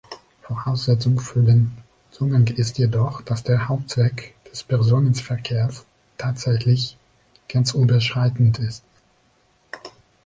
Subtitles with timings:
[0.41, 1.77] Voraussetzung für den
[2.09, 5.85] Zugang ist jedoch, dass der Hauptzweck des Personenverkehrs
[6.17, 6.97] tatsächlich
[7.47, 8.83] grenzüberschreitend ist.